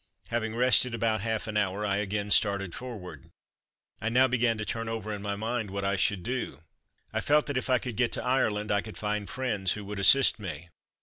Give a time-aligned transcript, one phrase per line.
[0.29, 3.29] Having rested about half an hour I again started forward.
[4.01, 6.63] I now began to turn over in my mind what I should do.
[7.13, 9.99] I felt that if I could get to Ireland I could find friends who would
[9.99, 10.69] assist me.